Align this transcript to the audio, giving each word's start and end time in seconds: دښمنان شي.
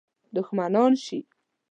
دښمنان 0.35 0.91
شي. 1.05 1.19